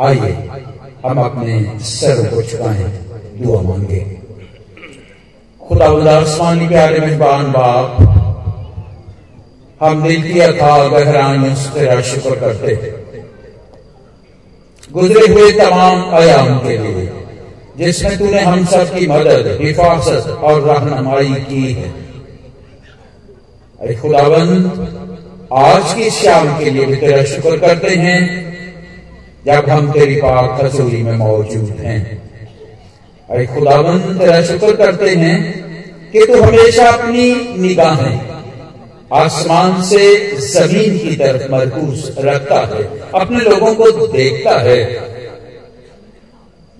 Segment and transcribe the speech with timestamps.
[0.00, 0.32] आइए,
[1.06, 2.84] हम अपने सर को झुकाएँ
[3.38, 4.00] दुआ मांगे।
[5.68, 7.96] खुदा आसमानी प्यारे मेहरबान बाप
[9.82, 12.74] हम दिल की अथा गहराइयों से तेरा शुक्र करते।
[14.92, 17.12] गुजरे हुए तमाम आयाम के लिए,
[17.78, 21.90] जिसमें तूने हम सब की मदद, हिफाजत और रहनुमाई की है।
[23.80, 24.62] अरे खुदाबंद
[25.52, 28.48] आज की शाम के लिए भी तेरा शुक्र करते हैं।
[29.46, 32.00] जब हम तेरी पाक हजूरी में मौजूद हैं।
[33.28, 35.36] अरे खुदाबंद तेरा शुक्र करते हैं
[36.12, 37.24] कि तू हमेशा अपनी
[37.58, 38.16] निगाहें
[39.14, 40.04] आसमान से
[40.46, 42.82] ज़मीन की तरफ़ मरकूज रखता है,
[43.14, 44.80] अपने लोगों को देखता है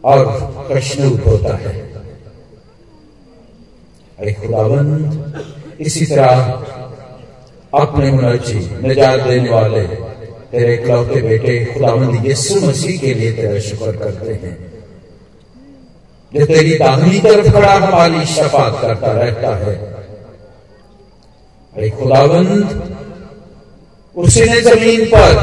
[0.04, 0.24] और
[0.72, 1.72] कशनूद होता है।
[4.18, 6.30] अरे खुदाबंद इसी तरह
[7.74, 9.82] अपने मुनर्जी निजात देने वाले
[10.52, 14.72] तेरे इकलौते बेटे खुदाबंद यीशु मसीह के लिए तेरा शुक्र करते हैं।
[16.34, 19.76] जो तेरी दाहिनी तरफ़ खड़ा हमारी शफात करता रहता है।
[21.76, 22.82] अरे खुदाबंद
[24.16, 25.34] उसी ने ज़मीन पर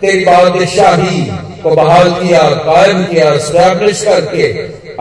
[0.00, 1.24] तेरी बादशाही
[1.62, 4.52] को बहाल किया, कायम किया, स्टैब्लिश करके,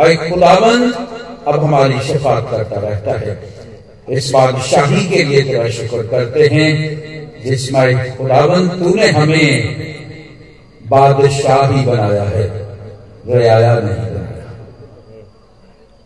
[0.02, 1.08] अरे खुदाबंद
[1.48, 3.44] अब हमारी शफात करता रहता है।
[4.10, 9.52] इस बादशाही के लिए तेरा शुक्र करते हैं। जिसमें खुदाबंद तूने हमें
[10.84, 12.46] बादशाही बनाया है,
[13.28, 14.48] रियाया नहीं बनाया।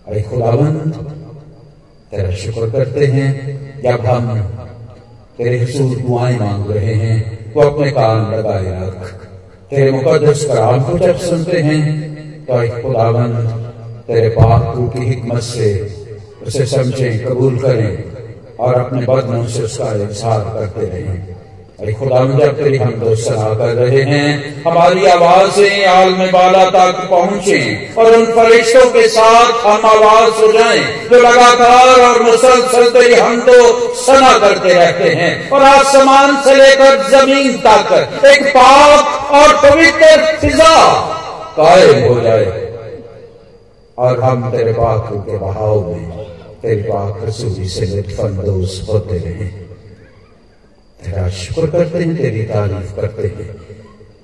[0.08, 0.94] अरे खुदाबंद
[2.12, 3.30] तेरा शुक्र करते हैं
[3.82, 4.26] जब हम
[5.38, 7.18] तेरे हसूर दुआएँ मांग रहे हैं
[7.54, 9.14] तो अपने कान लगाए रख।
[9.72, 11.84] तेरे मुकदस कराम को जब सुनते हैं
[12.46, 13.38] तो खुदाबंद
[14.08, 15.70] तेरे पाक की हिकमत से
[16.48, 18.15] उसे समझें, कबूल करें।
[18.60, 21.34] और अपने बदनों से उसका इजहार करते रहे।
[21.80, 22.20] अरे खुदा
[22.58, 27.60] तेरी हम तो सलाह कर रहे हैं, हमारी आवाज़ें आलम बाला तक पहुँचे
[27.98, 33.42] और उन फरिश्तों के साथ हम आवाज़ हो जाएँ जो लगातार और मुसलसल तेरी हम
[33.42, 33.58] तो
[33.96, 40.76] सना करते रहते हैं और आसमान से लेकर ज़मीन तक एक पाप और पवित्र फिजा
[41.58, 42.46] कायम हो जाए।
[43.98, 46.25] और हम तेरे पाक के बहाव में
[46.66, 49.48] तेरी पाक रसूली से लुत्फानंदोज होते रहे।
[51.00, 53.50] तेरा शुक्र करते हैं, तेरी तारीफ़ करते हैं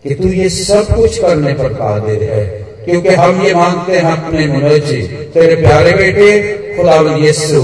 [0.04, 2.46] कि तू ये सब कुछ करने पर कादिर है,
[2.86, 5.02] क्योंकि हम ये मांगते हैं अपने मुनजी
[5.34, 6.30] तेरे प्यारे बेटे,
[6.78, 7.62] खुदा यीशु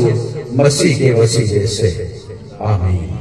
[0.54, 1.90] मसीह के वसीले से।
[2.62, 3.17] आमीन।